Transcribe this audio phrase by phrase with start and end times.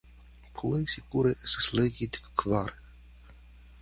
[0.61, 2.75] Plej sekure estas legi dek kvar.